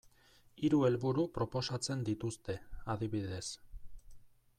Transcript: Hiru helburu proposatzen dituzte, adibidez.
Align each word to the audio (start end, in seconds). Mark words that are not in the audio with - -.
Hiru 0.61 0.77
helburu 0.87 1.25
proposatzen 1.35 2.01
dituzte, 2.07 2.57
adibidez. 2.95 3.45